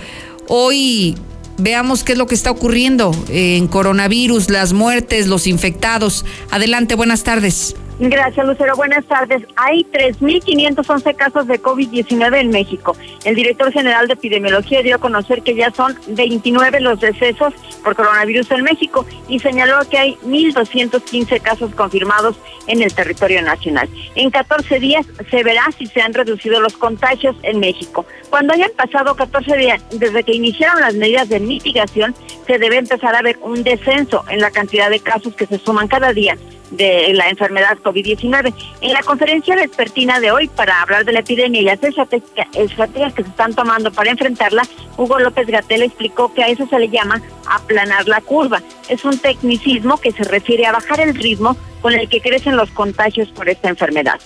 [0.48, 1.14] Hoy
[1.58, 6.24] Veamos qué es lo que está ocurriendo en coronavirus, las muertes, los infectados.
[6.50, 7.76] Adelante, buenas tardes.
[8.00, 8.74] Gracias, Lucero.
[8.74, 9.42] Buenas tardes.
[9.54, 12.96] Hay 3.511 casos de COVID-19 en México.
[13.24, 17.54] El director general de epidemiología dio a conocer que ya son 29 los decesos
[17.84, 23.88] por coronavirus en México y señaló que hay 1.215 casos confirmados en el territorio nacional.
[24.16, 28.04] En 14 días se verá si se han reducido los contagios en México.
[28.28, 32.12] Cuando hayan pasado 14 días desde que iniciaron las medidas de mitigación,
[32.46, 35.88] se debe empezar a ver un descenso en la cantidad de casos que se suman
[35.88, 36.36] cada día
[36.70, 38.52] de la enfermedad COVID-19.
[38.80, 43.22] En la conferencia vespertina de hoy, para hablar de la epidemia y las estrategias que
[43.22, 44.62] se están tomando para enfrentarla,
[44.96, 48.62] Hugo López Gatel explicó que a eso se le llama aplanar la curva.
[48.88, 52.70] Es un tecnicismo que se refiere a bajar el ritmo con el que crecen los
[52.70, 54.18] contagios por esta enfermedad.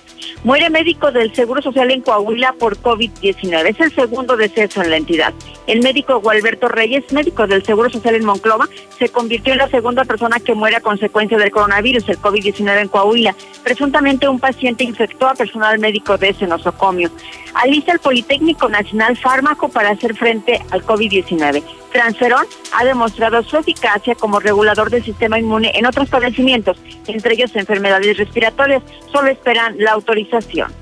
[0.45, 3.71] Muere médico del Seguro Social en Coahuila por COVID-19.
[3.71, 5.35] Es el segundo deceso en la entidad.
[5.67, 10.05] El médico Gualberto Reyes, médico del Seguro Social en Monclova, se convirtió en la segunda
[10.05, 13.35] persona que muere a consecuencia del coronavirus, el COVID-19 en Coahuila.
[13.65, 17.11] Presuntamente un paciente infectó a personal médico de ese nosocomio.
[17.55, 21.65] Alista el Politécnico Nacional fármaco para hacer frente al COVID-19.
[21.93, 27.55] Transferón ha demostrado su eficacia como regulador del sistema inmune en otros padecimientos, entre ellos
[27.57, 28.83] enfermedades respiratorias.
[29.13, 30.73] Solo esperan la autorización.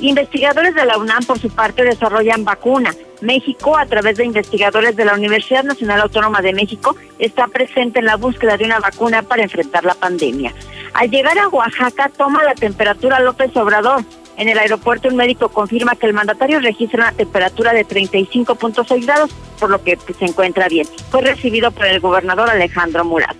[0.00, 2.94] Investigadores de la UNAM, por su parte, desarrollan vacuna.
[3.20, 8.04] México, a través de investigadores de la Universidad Nacional Autónoma de México, está presente en
[8.04, 10.54] la búsqueda de una vacuna para enfrentar la pandemia.
[10.94, 14.04] Al llegar a Oaxaca, toma la temperatura López Obrador.
[14.38, 19.30] En el aeropuerto, un médico confirma que el mandatario registra una temperatura de 35.6 grados,
[19.58, 20.86] por lo que pues, se encuentra bien.
[21.10, 23.36] Fue recibido por el gobernador Alejandro Murat.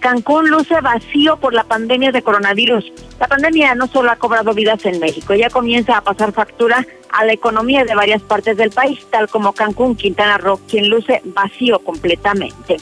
[0.00, 2.90] Cancún luce vacío por la pandemia de coronavirus.
[3.20, 7.24] La pandemia no solo ha cobrado vidas en México, ya comienza a pasar factura a
[7.26, 11.80] la economía de varias partes del país, tal como Cancún, Quintana Roo, quien luce vacío
[11.80, 12.78] completamente.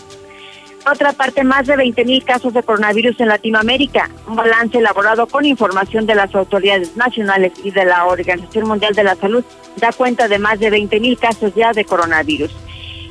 [0.91, 4.09] Otra parte, más de 20 mil casos de coronavirus en Latinoamérica.
[4.27, 9.05] Un balance elaborado con información de las autoridades nacionales y de la Organización Mundial de
[9.05, 9.45] la Salud
[9.77, 12.51] da cuenta de más de 20 mil casos ya de coronavirus.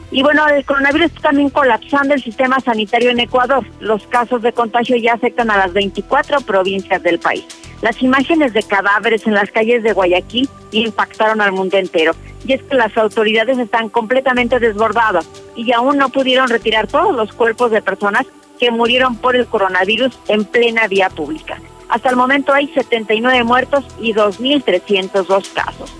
[0.09, 3.63] Y bueno, el coronavirus está también colapsando el sistema sanitario en Ecuador.
[3.79, 7.45] Los casos de contagio ya afectan a las 24 provincias del país.
[7.81, 12.13] Las imágenes de cadáveres en las calles de Guayaquil impactaron al mundo entero.
[12.45, 17.33] Y es que las autoridades están completamente desbordadas y aún no pudieron retirar todos los
[17.33, 18.25] cuerpos de personas
[18.59, 21.59] que murieron por el coronavirus en plena vía pública.
[21.89, 25.93] Hasta el momento hay 79 muertos y 2.302 casos.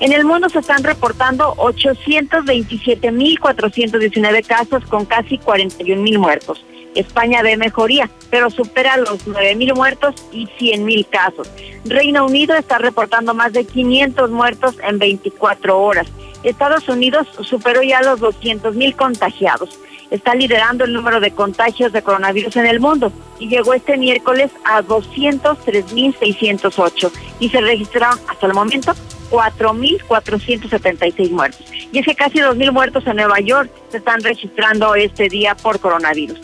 [0.00, 6.64] En el mundo se están reportando 827.419 casos con casi 41.000 muertos.
[6.94, 11.50] España ve mejoría, pero supera los 9.000 muertos y 100.000 casos.
[11.84, 16.06] Reino Unido está reportando más de 500 muertos en 24 horas.
[16.42, 19.78] Estados Unidos superó ya los 200.000 contagiados.
[20.10, 24.50] Está liderando el número de contagios de coronavirus en el mundo y llegó este miércoles
[24.64, 28.94] a 203.608 y se registraron hasta el momento
[29.30, 31.62] 4.476 muertos.
[31.92, 35.78] Y es que casi 2.000 muertos en Nueva York se están registrando este día por
[35.78, 36.40] coronavirus.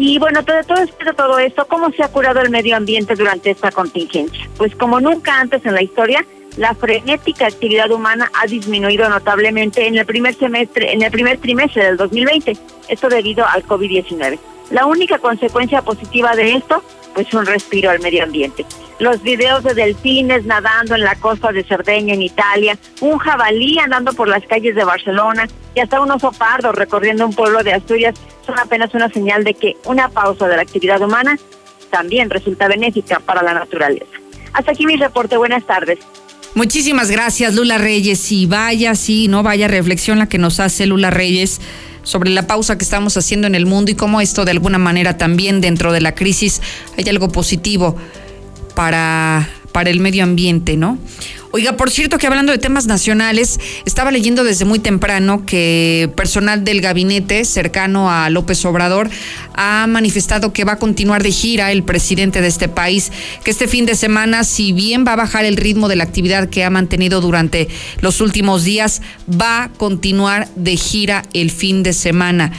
[0.00, 3.72] Y bueno, todo, todo, todo esto, ¿cómo se ha curado el medio ambiente durante esta
[3.72, 4.48] contingencia?
[4.56, 6.24] Pues como nunca antes en la historia,
[6.56, 11.84] la frenética actividad humana ha disminuido notablemente en el primer semestre, en el primer trimestre
[11.84, 12.56] del 2020.
[12.88, 14.38] Esto debido al COVID-19.
[14.70, 16.80] La única consecuencia positiva de esto,
[17.14, 18.64] pues un respiro al medio ambiente.
[18.98, 24.12] Los videos de delfines nadando en la costa de Cerdeña, en Italia, un jabalí andando
[24.12, 28.14] por las calles de Barcelona y hasta un oso pardo recorriendo un pueblo de Asturias
[28.44, 31.38] son apenas una señal de que una pausa de la actividad humana
[31.90, 34.06] también resulta benéfica para la naturaleza.
[34.52, 35.36] Hasta aquí mi reporte.
[35.36, 35.98] Buenas tardes.
[36.54, 38.32] Muchísimas gracias, Lula Reyes.
[38.32, 41.60] Y vaya, sí, no vaya reflexión la que nos hace Lula Reyes
[42.02, 45.18] sobre la pausa que estamos haciendo en el mundo y cómo esto de alguna manera
[45.18, 46.62] también dentro de la crisis
[46.96, 47.96] hay algo positivo
[48.78, 50.98] para, para el medio ambiente, ¿no?
[51.50, 56.62] Oiga, por cierto que hablando de temas nacionales, estaba leyendo desde muy temprano que personal
[56.62, 59.10] del gabinete cercano a López Obrador
[59.54, 63.10] ha manifestado que va a continuar de gira el presidente de este país,
[63.42, 66.48] que este fin de semana, si bien va a bajar el ritmo de la actividad
[66.48, 67.66] que ha mantenido durante
[68.00, 72.52] los últimos días, va a continuar de gira el fin de semana.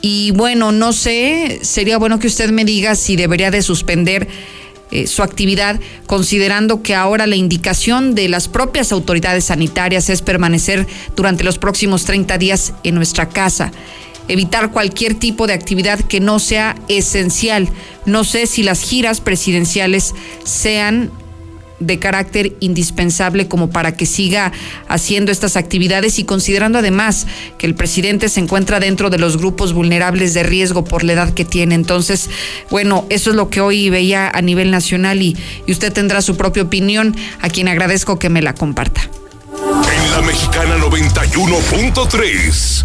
[0.00, 4.28] Y bueno, no sé, sería bueno que usted me diga si debería de suspender
[4.90, 10.86] eh, su actividad, considerando que ahora la indicación de las propias autoridades sanitarias es permanecer
[11.16, 13.72] durante los próximos 30 días en nuestra casa
[14.28, 17.68] evitar cualquier tipo de actividad que no sea esencial.
[18.06, 21.10] No sé si las giras presidenciales sean
[21.80, 24.52] de carácter indispensable como para que siga
[24.88, 27.26] haciendo estas actividades y considerando además
[27.58, 31.34] que el presidente se encuentra dentro de los grupos vulnerables de riesgo por la edad
[31.34, 31.74] que tiene.
[31.74, 32.30] Entonces,
[32.70, 35.36] bueno, eso es lo que hoy veía a nivel nacional y,
[35.68, 39.08] usted tendrá su propia opinión, a quien agradezco que me la comparta.
[39.94, 42.84] En la mexicana 91.3,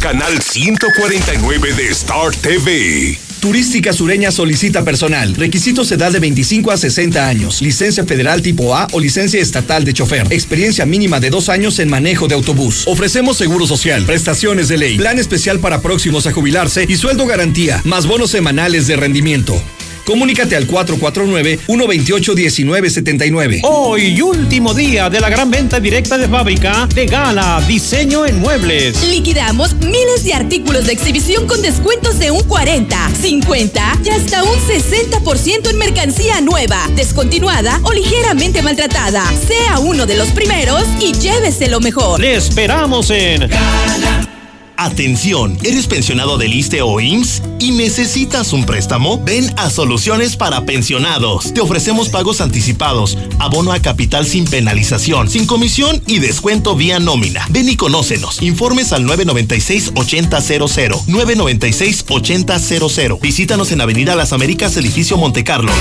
[0.00, 3.27] canal 149 de Star TV.
[3.40, 5.34] Turística Sureña solicita personal.
[5.34, 7.62] Requisitos edad de 25 a 60 años.
[7.62, 10.26] Licencia federal tipo A o licencia estatal de chofer.
[10.30, 12.84] Experiencia mínima de dos años en manejo de autobús.
[12.86, 17.80] Ofrecemos seguro social, prestaciones de ley, plan especial para próximos a jubilarse y sueldo garantía,
[17.84, 19.62] más bonos semanales de rendimiento.
[20.08, 23.60] Comunícate al 449-128-1979.
[23.64, 29.06] Hoy, último día de la gran venta directa de fábrica de Gala Diseño en Muebles.
[29.06, 34.58] Liquidamos miles de artículos de exhibición con descuentos de un 40, 50 y hasta un
[34.58, 39.30] 60% en mercancía nueva, descontinuada o ligeramente maltratada.
[39.46, 42.18] Sea uno de los primeros y llévese lo mejor.
[42.18, 44.37] Le esperamos en Gala.
[44.80, 49.20] Atención, ¿eres pensionado del ISTE o IMSS y necesitas un préstamo?
[49.20, 51.52] Ven a Soluciones para Pensionados.
[51.52, 57.44] Te ofrecemos pagos anticipados, abono a capital sin penalización, sin comisión y descuento vía nómina.
[57.50, 58.40] Ven y conócenos.
[58.40, 61.06] Informes al 996-8000.
[61.06, 63.20] 996-8000.
[63.20, 65.72] Visítanos en Avenida Las Américas, edificio Montecarlo.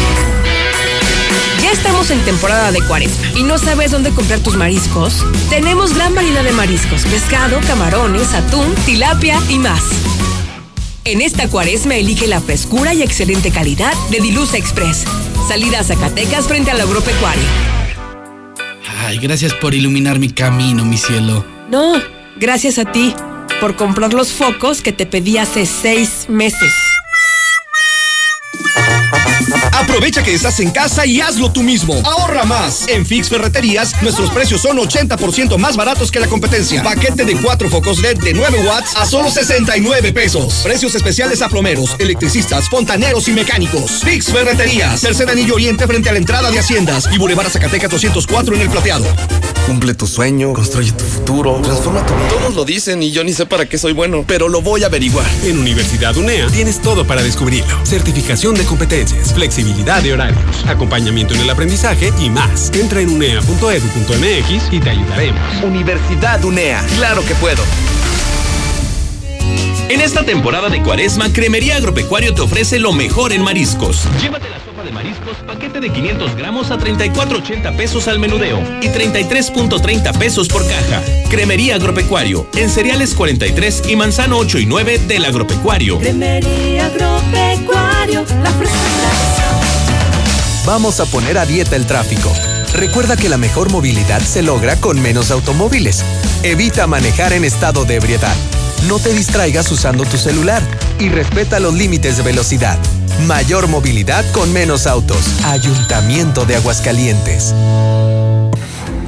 [1.62, 5.26] Ya estamos en temporada de cuaresma y no sabes dónde comprar tus mariscos.
[5.50, 9.84] Tenemos gran variedad de mariscos, pescado, camarones, atún, tilapia y más.
[11.04, 15.06] En esta cuaresma elige la frescura y excelente calidad de Dilusa Express.
[15.48, 17.44] Salida a Zacatecas frente al agropecuario.
[19.00, 21.46] Ay, gracias por iluminar mi camino, mi cielo.
[21.70, 21.94] No,
[22.38, 23.16] gracias a ti
[23.62, 26.74] por comprar los focos que te pedí hace seis meses.
[29.88, 31.96] Aprovecha que estás en casa y hazlo tú mismo.
[32.04, 32.86] Ahorra más.
[32.90, 36.84] En Fix Ferreterías, nuestros precios son 80% más baratos que la competencia.
[36.84, 40.56] Paquete de cuatro focos LED de 9 watts a solo 69 pesos.
[40.62, 44.04] Precios especiales a plomeros, electricistas, fontaneros y mecánicos.
[44.04, 48.56] Fix Ferreterías, tercer anillo oriente frente a la entrada de Haciendas y Boulevard Zacatecas 204
[48.56, 49.06] en el plateado.
[49.66, 52.28] Cumple tu sueño, construye tu futuro, transforma tu vida.
[52.30, 54.88] Todos lo dicen y yo ni sé para qué soy bueno, pero lo voy a
[54.88, 55.26] averiguar.
[55.44, 57.86] En Universidad UNEA tienes todo para descubrirlo.
[57.86, 62.72] Certificación de competencias, flexibilidad de horarios, acompañamiento en el aprendizaje y más.
[62.74, 65.64] Entra en unea.edu.mx y te ayudaremos.
[65.64, 67.64] Universidad UNEA, claro que puedo.
[69.90, 74.06] En esta temporada de cuaresma, Cremería Agropecuario te ofrece lo mejor en mariscos.
[74.22, 78.88] Llévate la sopa de mariscos, paquete de 500 gramos a 34.80 pesos al menudeo y
[78.88, 81.02] 33.30 pesos por caja.
[81.30, 86.00] Cremería Agropecuario, en cereales 43 y manzano 8 y 9 del Agropecuario.
[86.00, 88.52] Cremería Agropecuario, la
[90.68, 92.30] Vamos a poner a dieta el tráfico.
[92.74, 96.04] Recuerda que la mejor movilidad se logra con menos automóviles.
[96.44, 98.36] Evita manejar en estado de ebriedad.
[98.86, 100.62] No te distraigas usando tu celular
[101.00, 102.78] y respeta los límites de velocidad.
[103.28, 105.42] Mayor movilidad con menos autos.
[105.46, 107.54] Ayuntamiento de Aguascalientes.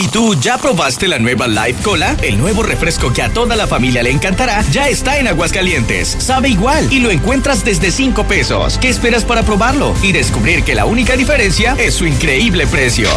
[0.00, 2.16] ¿Y tú ya probaste la nueva Life Cola?
[2.22, 6.16] El nuevo refresco que a toda la familia le encantará ya está en Aguascalientes.
[6.18, 8.78] Sabe igual y lo encuentras desde 5 pesos.
[8.78, 9.94] ¿Qué esperas para probarlo?
[10.02, 13.10] Y descubrir que la única diferencia es su increíble precio.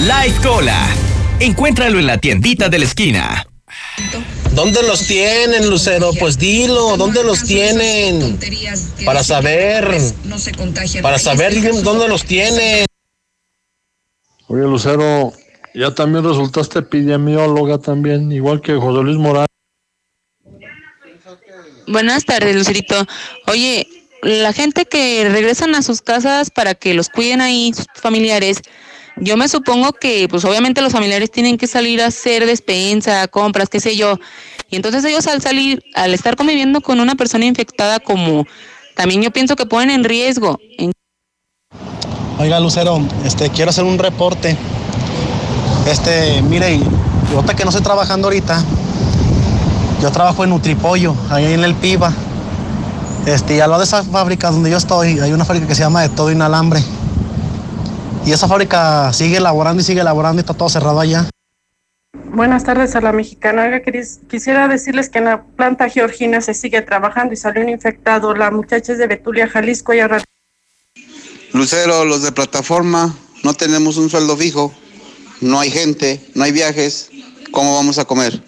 [0.00, 0.86] Life Cola.
[1.40, 3.46] Encuéntralo en la tiendita de la esquina.
[4.52, 6.10] ¿Dónde los tienen, Lucero?
[6.12, 8.38] Pues dilo, ¿dónde los tienen?
[9.06, 9.98] Para saber.
[11.00, 12.84] Para saber dónde los tienen.
[14.50, 15.32] Oye, Lucero,
[15.74, 19.48] ya también resultaste epidemióloga también, igual que José Luis Morales.
[21.86, 23.06] Buenas tardes, Lucerito.
[23.46, 23.86] Oye,
[24.22, 28.60] la gente que regresan a sus casas para que los cuiden ahí, sus familiares,
[29.16, 33.68] yo me supongo que, pues obviamente los familiares tienen que salir a hacer despensa, compras,
[33.68, 34.18] qué sé yo.
[34.70, 38.46] Y entonces ellos al salir, al estar conviviendo con una persona infectada como,
[38.94, 40.58] también yo pienso que ponen en riesgo.
[42.38, 44.56] Oiga, Lucero, este, quiero hacer un reporte.
[45.88, 46.78] Este, mire,
[47.32, 48.62] yo que no estoy trabajando ahorita,
[50.02, 52.12] yo trabajo en Nutripollo, ahí en el Piba.
[53.24, 55.80] Este, y al lado de esa fábrica donde yo estoy, hay una fábrica que se
[55.80, 56.80] llama De Todo Inalambre.
[58.26, 61.24] Y esa fábrica sigue elaborando y sigue elaborando y está todo cerrado allá.
[62.32, 63.62] Buenas tardes a la mexicana.
[63.62, 63.80] Oiga,
[64.28, 68.34] quisiera decirles que en la planta Georgina se sigue trabajando y salió un infectado.
[68.34, 70.22] La muchacha es de Betulia, Jalisco, y al
[71.54, 74.74] Lucero, los de plataforma, no tenemos un sueldo fijo,
[75.40, 77.10] no hay gente, no hay viajes,
[77.50, 78.40] ¿cómo vamos a comer?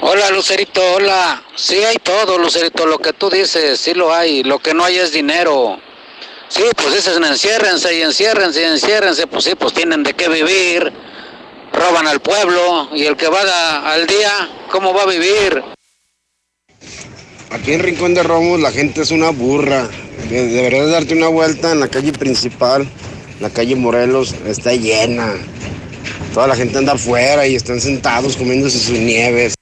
[0.00, 1.42] Hola Lucerito, hola.
[1.54, 4.42] Sí hay todo, Lucerito, lo que tú dices, sí lo hay.
[4.42, 5.78] Lo que no hay es dinero.
[6.48, 10.92] Sí, pues dicen enciérrense y enciérrense y enciérrense, pues sí, pues tienen de qué vivir.
[11.72, 15.62] Roban al pueblo y el que va a- al día, ¿cómo va a vivir?
[17.50, 19.88] Aquí en Rincón de Romos la gente es una burra.
[20.28, 22.88] De- Deberías darte una vuelta en la calle principal.
[23.42, 25.34] La calle Morelos está llena.
[26.32, 29.54] Toda la gente anda afuera y están sentados comiéndose sus nieves.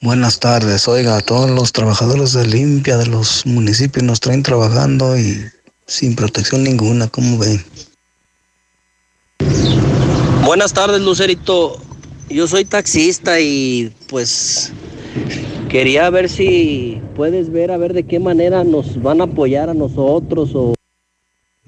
[0.00, 5.36] Buenas tardes, oiga, todos los trabajadores de limpia de los municipios nos traen trabajando y
[5.86, 7.62] sin protección ninguna, ¿cómo ven?
[10.46, 11.78] Buenas tardes, Lucerito.
[12.30, 14.72] Yo soy taxista y pues
[15.68, 19.74] quería ver si puedes ver a ver de qué manera nos van a apoyar a
[19.74, 20.77] nosotros o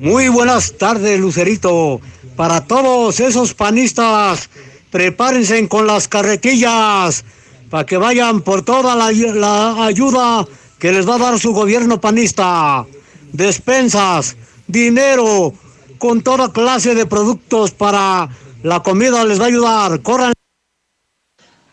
[0.00, 2.00] Muy buenas tardes, Lucerito.
[2.34, 4.48] Para todos esos panistas,
[4.90, 7.22] prepárense con las carretillas
[7.68, 10.48] para que vayan por toda la, ayuda
[10.78, 12.86] que les va a dar su gobierno panista.
[13.30, 15.52] Despensas, dinero,
[15.98, 18.26] con toda clase de productos para
[18.62, 20.00] la comida les va a ayudar.
[20.00, 20.32] Corran.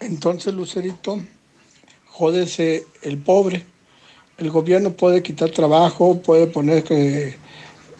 [0.01, 1.21] Entonces, Lucerito,
[2.07, 3.65] jódese el pobre,
[4.37, 7.46] El gobierno puede quitar trabajo, puede poner que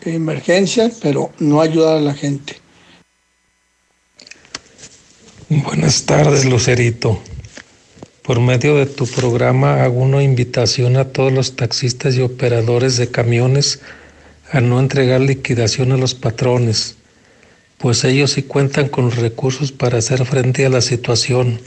[0.04, 2.56] emergencias, pero no ayudar a la gente.
[5.50, 7.22] Buenas tardes, Lucerito.
[8.22, 13.10] Por medio de tu programa hago una invitación a todos los taxistas y operadores de
[13.10, 13.80] camiones
[14.52, 16.98] a no entregar liquidación a los patrones,
[17.78, 21.60] pues ellos sí cuentan con recursos para hacer frente a la situación.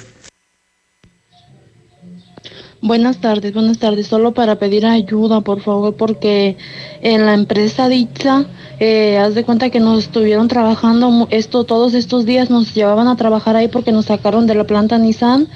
[2.82, 4.06] Buenas tardes, buenas tardes.
[4.06, 6.56] Solo para pedir ayuda, por favor, porque
[7.02, 8.46] en la empresa dicha,
[8.78, 13.16] eh, haz de cuenta que nos estuvieron trabajando esto todos estos días, nos llevaban a
[13.16, 15.46] trabajar ahí porque nos sacaron de la planta Nissan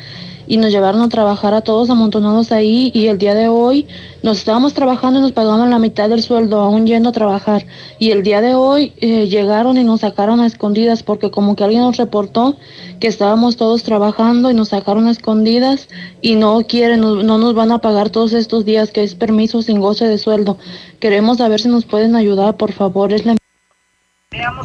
[0.47, 3.86] y nos llevaron a trabajar a todos amontonados ahí y el día de hoy
[4.22, 7.66] nos estábamos trabajando y nos pagaban la mitad del sueldo aún yendo a trabajar
[7.99, 11.64] y el día de hoy eh, llegaron y nos sacaron a escondidas porque como que
[11.64, 12.57] alguien nos reportó
[13.01, 15.88] que estábamos todos trabajando y nos sacaron a escondidas
[16.20, 19.62] y no quieren, no, no nos van a pagar todos estos días que es permiso
[19.62, 20.59] sin goce de sueldo.
[21.01, 23.12] Queremos saber si nos pueden ayudar, por favor.
[23.12, 23.36] Es la...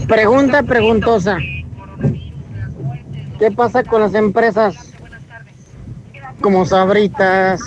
[0.07, 1.37] Pregunta preguntosa.
[3.39, 4.88] ¿Qué pasa con las empresas
[6.41, 7.61] como Sabritas,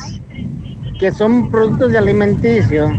[0.98, 2.90] que son productos de alimenticio,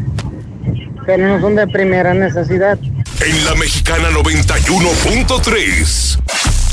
[1.06, 2.78] pero no son de primera necesidad?
[3.26, 6.23] En la mexicana 91.3.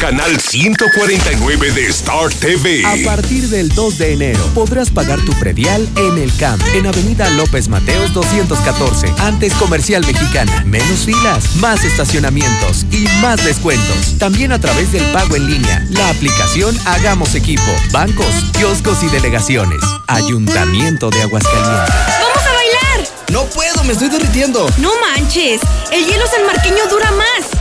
[0.00, 2.82] Canal 149 de Star TV.
[2.86, 7.28] A partir del 2 de enero podrás pagar tu predial en el CAMP, en Avenida
[7.28, 10.64] López Mateos 214, antes Comercial Mexicana.
[10.64, 14.16] Menos filas, más estacionamientos y más descuentos.
[14.18, 19.82] También a través del pago en línea, la aplicación Hagamos Equipo, bancos, kioscos y delegaciones.
[20.06, 21.94] Ayuntamiento de Aguascalientes.
[21.94, 23.08] ¡Vamos a bailar!
[23.32, 24.66] No puedo, me estoy derritiendo.
[24.78, 25.60] No manches,
[25.92, 27.59] el hielo sanmarqueño dura más.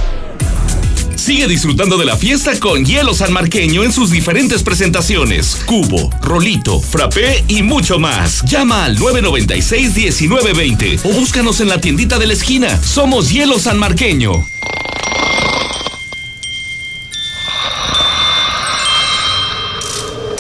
[1.30, 5.62] Sigue disfrutando de la fiesta con hielo sanmarqueño en sus diferentes presentaciones.
[5.68, 8.42] Cubo, rolito, frappé y mucho más.
[8.46, 12.82] Llama al 996-1920 o búscanos en la tiendita de la esquina.
[12.82, 14.44] Somos Hielo Sanmarqueño.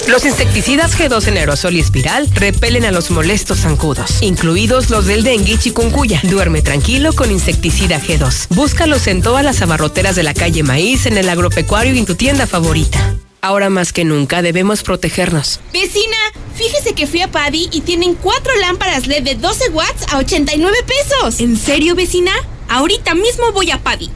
[0.09, 5.23] Los insecticidas G2 en aerosol y espiral repelen a los molestos zancudos, incluidos los del
[5.23, 6.19] dengue y chikungunya.
[6.23, 8.47] Duerme tranquilo con insecticida G2.
[8.49, 12.15] Búscalos en todas las abarroteras de la calle Maíz, en el agropecuario y en tu
[12.15, 13.17] tienda favorita.
[13.41, 15.59] Ahora más que nunca debemos protegernos.
[15.71, 16.17] Vecina,
[16.55, 20.75] fíjese que fui a Paddy y tienen cuatro lámparas LED de 12 watts a 89
[20.87, 21.39] pesos.
[21.39, 22.31] ¿En serio, vecina?
[22.69, 24.09] Ahorita mismo voy a Paddy.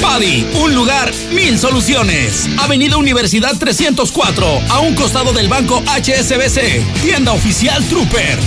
[0.00, 2.48] Paddy, un lugar, mil soluciones.
[2.58, 6.82] Avenida Universidad 304, a un costado del banco HSBC.
[7.02, 8.38] Tienda oficial Trooper.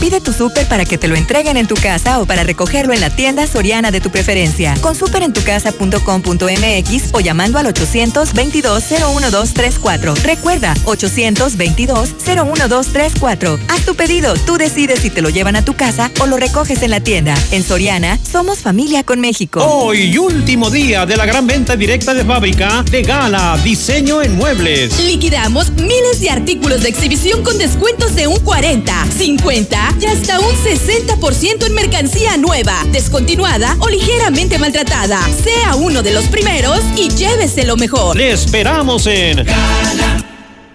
[0.00, 3.00] Pide tu súper para que te lo entreguen en tu casa o para recogerlo en
[3.00, 4.76] la tienda soriana de tu preferencia.
[4.80, 10.14] Con superentucasa.com.mx o llamando al 822-01234.
[10.22, 13.58] Recuerda, 822-01234.
[13.68, 16.82] Haz tu pedido, tú decides si te lo llevan a tu casa o lo recoges
[16.82, 17.34] en la tienda.
[17.50, 19.64] En Soriana, somos familia con México.
[19.64, 25.00] Hoy, último día de la gran venta directa de fábrica de Gala Diseño en Muebles.
[25.00, 30.54] Liquidamos miles de artículos de exhibición con descuentos de un 40, 50 y hasta un
[30.54, 35.20] 60% en mercancía nueva, descontinuada o ligeramente maltratada.
[35.42, 38.16] Sea uno de los primeros y llévese lo mejor.
[38.16, 39.46] Le esperamos en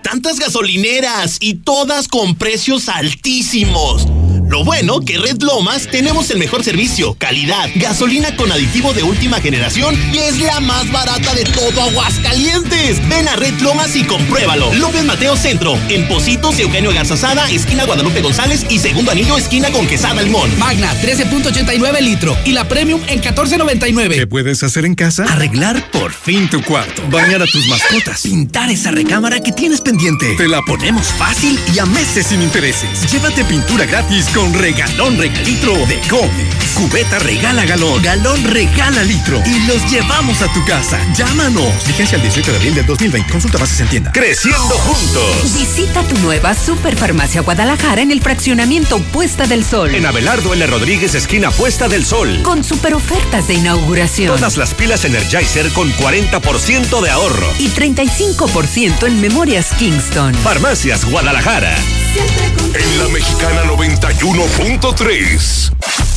[0.03, 4.05] Tantas gasolineras y todas con precios altísimos.
[4.53, 9.41] Lo bueno que Red Lomas tenemos el mejor servicio, calidad, gasolina con aditivo de última
[9.41, 13.01] generación y es la más barata de todo Aguascalientes.
[13.09, 14.71] Ven a Red Lomas y compruébalo.
[14.75, 19.87] López Mateo Centro, en Positos, Eugenio Garzazada, esquina Guadalupe González y segundo anillo, esquina con
[19.87, 20.51] Quesada Limón.
[20.59, 24.13] Magna, 13.89 litro y la Premium en 14.99.
[24.13, 25.23] ¿Qué puedes hacer en casa?
[25.23, 27.01] Arreglar por fin tu cuarto.
[27.09, 28.21] Bañar a tus mascotas.
[28.21, 30.35] Pintar esa recámara que tienes pendiente.
[30.37, 33.11] Te la ponemos fácil y a meses sin intereses.
[33.11, 36.73] Llévate pintura gratis con regalón regalitro de Comex.
[36.73, 40.99] Cubeta regala galón, galón regala litro y los llevamos a tu casa.
[41.13, 41.85] Llámanos.
[41.85, 43.31] Vigencia el 18 de abril del 2020.
[43.31, 44.11] Consulta bases en tienda.
[44.11, 45.53] Creciendo juntos.
[45.53, 49.93] Visita tu nueva Superfarmacia Guadalajara en el fraccionamiento Puesta del Sol.
[49.93, 50.65] En Abelardo L.
[50.67, 52.41] Rodríguez, esquina Puesta del Sol.
[52.41, 54.35] Con super ofertas de inauguración.
[54.35, 57.47] Todas las pilas Energizer con 40% de ahorro.
[57.59, 60.33] Y 35% en memorias Kingston.
[60.33, 61.75] Farmacias Guadalajara.
[62.15, 65.71] En la mexicana 91.3.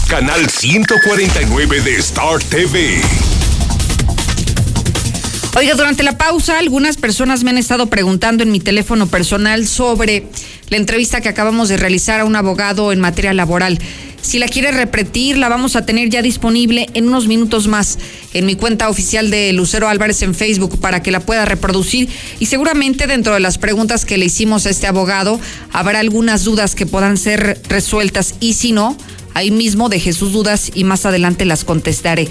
[0.08, 3.00] Canal 149 de Star TV.
[5.56, 10.26] Oiga, durante la pausa, algunas personas me han estado preguntando en mi teléfono personal sobre
[10.68, 13.78] la entrevista que acabamos de realizar a un abogado en materia laboral.
[14.26, 17.96] Si la quiere repetir, la vamos a tener ya disponible en unos minutos más
[18.34, 22.08] en mi cuenta oficial de Lucero Álvarez en Facebook para que la pueda reproducir.
[22.40, 25.38] Y seguramente dentro de las preguntas que le hicimos a este abogado
[25.72, 28.98] habrá algunas dudas que puedan ser resueltas y si no,
[29.36, 32.26] Ahí mismo dejé sus dudas y más adelante las contestaré.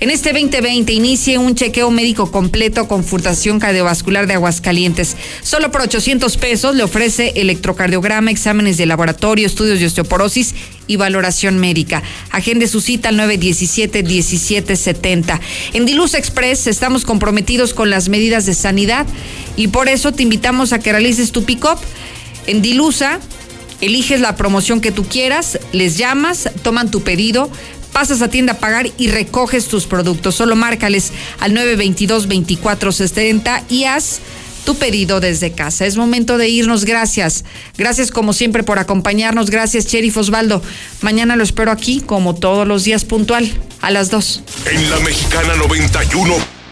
[0.00, 5.18] En este 2020 inicie un chequeo médico completo con furtación cardiovascular de Aguascalientes.
[5.42, 10.54] Solo por 800 pesos le ofrece electrocardiograma, exámenes de laboratorio, estudios de osteoporosis
[10.86, 12.02] y valoración médica.
[12.30, 15.38] Agende su cita al 917-1770.
[15.74, 19.06] En Diluz Express estamos comprometidos con las medidas de sanidad
[19.56, 21.76] y por eso te invitamos a que realices tu pick-up.
[22.46, 23.20] En Dilusa
[23.80, 27.50] eliges la promoción que tú quieras, les llamas, toman tu pedido,
[27.92, 30.34] pasas a tienda a pagar y recoges tus productos.
[30.34, 34.20] Solo márcales al 922-2460 y haz
[34.66, 35.86] tu pedido desde casa.
[35.86, 36.84] Es momento de irnos.
[36.84, 37.44] Gracias.
[37.78, 39.48] Gracias como siempre por acompañarnos.
[39.48, 40.60] Gracias, Sheriff Osvaldo.
[41.00, 43.48] Mañana lo espero aquí como todos los días puntual
[43.80, 44.42] a las 2.
[44.72, 46.55] En la Mexicana 91.